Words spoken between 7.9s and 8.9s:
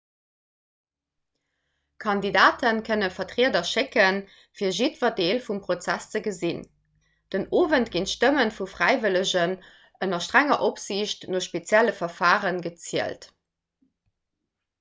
ginn d'stëmme vu